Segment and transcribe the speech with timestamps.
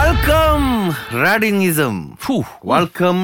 [0.00, 2.16] Welcome Radingism.
[2.16, 2.40] Fuh.
[2.64, 3.20] Welcome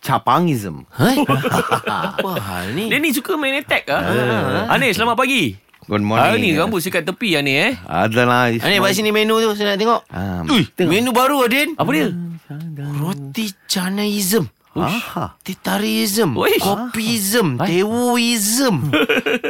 [0.00, 0.88] Capangism.
[0.96, 2.88] Apa hal ni?
[2.88, 3.92] Dia ni suka main attack ke?
[3.92, 4.72] Ah.
[4.72, 5.60] Anis, selamat pagi.
[5.84, 6.40] Good Hari morning.
[6.40, 7.72] ni rambut sikat tepi Anis eh.
[7.84, 8.48] Adalah.
[8.48, 10.00] Ani buat sini menu tu saya nak tengok.
[10.08, 11.76] Ah, Ui, menu baru Adin.
[11.76, 12.08] Apa dia?
[12.96, 14.48] Roti canaism.
[15.42, 16.62] Titarism Uish.
[16.62, 17.66] Hai.
[17.66, 18.76] Tewuism.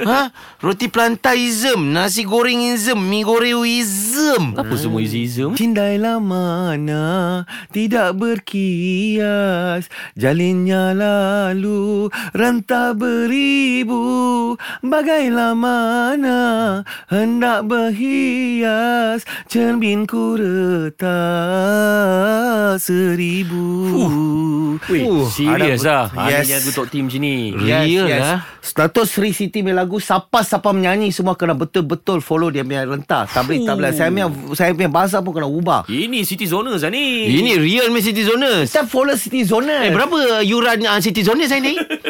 [0.01, 0.33] Ha?
[0.65, 5.53] Roti plantaism Nasi gorengism Mi gorengism Apa semua izism?
[5.53, 9.93] Cindailah mana tidak berkias.
[10.17, 14.57] Jalinnya lalu rentah beribu.
[14.81, 16.41] Bagailah mana
[17.13, 19.25] hendak berhias.
[19.51, 21.11] Cerminku retak
[22.81, 23.91] seribu.
[24.89, 26.29] Weh, Uh, serius ada- lah.
[26.29, 26.35] Yes.
[26.37, 27.37] Anis jaga top team macam ni.
[27.53, 28.39] Real lah.
[28.61, 33.65] Status Sri Siti punya lagu Siapa-siapa menyanyi Semua kena betul-betul Follow dia punya rentah Tablet
[33.65, 37.25] tablet Saya punya, saya punya bahasa pun kena ubah Ini City Zoners lah ni.
[37.33, 40.13] Ini real me City Zoners Kita follow City Zona Eh berapa
[40.45, 41.73] yuran uh, City Zoners saya ni?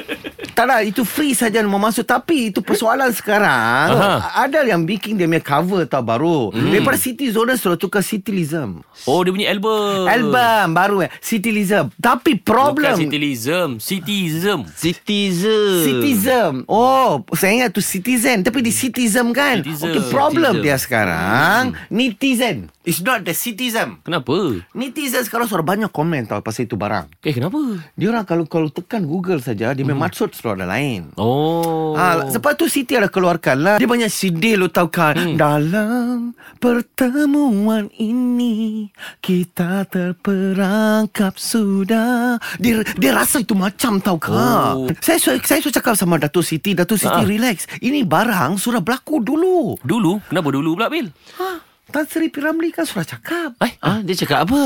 [0.61, 4.45] Tak lah Itu free saja mau masuk Tapi itu persoalan sekarang Aha.
[4.45, 6.69] Ada yang bikin dia punya cover tau baru hmm.
[6.69, 10.05] Daripada City Zona Sudah tukar Citylism Oh, dia punya album.
[10.05, 13.81] Album baru eh Citylism Tapi Bukan problem Citylism.
[13.81, 14.69] Cityism.
[14.69, 19.89] Citizen Citizen Oh Saya ingat tu citizen Tapi di citizen kan Citizen.
[19.89, 20.67] Okay problem Citizen.
[20.69, 24.61] dia sekarang Netizen It's not the citizen Kenapa?
[24.77, 27.57] Netizen sekarang sudah banyak komen tau Pasal itu barang Eh, kenapa?
[27.97, 31.93] Dia orang kalau kalau tekan Google saja Dia memang maksud ada lain Oh.
[31.93, 35.35] Ha, sebab tu Siti ada keluarkan lah Dia banyak CD lo tahu kan hmm.
[35.35, 44.39] Dalam pertemuan ini Kita terperangkap sudah Dia, dia rasa itu macam tahu kan
[44.73, 44.87] Oh.
[44.99, 47.23] Saya su- saya sudah cakap sama Datuk Siti Datuk Siti Ah.
[47.23, 50.23] relax Ini barang sudah berlaku dulu Dulu?
[50.27, 51.11] Kenapa dulu pula, Bil?
[51.37, 53.73] ha, Tan Sri Piramli kan sudah cakap Eh?
[53.79, 54.61] Ah, Dia cakap apa?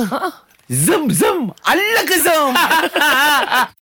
[0.64, 2.48] Zem zem Allah ke zem